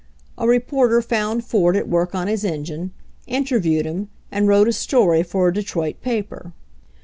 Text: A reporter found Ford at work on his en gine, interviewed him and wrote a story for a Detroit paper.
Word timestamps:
A 0.35 0.47
reporter 0.47 0.99
found 1.03 1.45
Ford 1.45 1.77
at 1.77 1.87
work 1.87 2.15
on 2.15 2.27
his 2.27 2.43
en 2.43 2.65
gine, 2.65 2.89
interviewed 3.27 3.85
him 3.85 4.09
and 4.31 4.47
wrote 4.47 4.67
a 4.67 4.73
story 4.73 5.21
for 5.21 5.47
a 5.49 5.53
Detroit 5.53 6.01
paper. 6.01 6.53